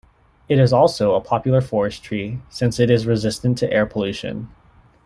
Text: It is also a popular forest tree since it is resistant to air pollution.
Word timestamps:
It 0.49 0.57
is 0.57 0.73
also 0.73 1.13
a 1.13 1.21
popular 1.21 1.61
forest 1.61 2.01
tree 2.03 2.41
since 2.49 2.79
it 2.79 2.89
is 2.89 3.05
resistant 3.05 3.59
to 3.59 3.71
air 3.71 3.85
pollution. 3.85 4.49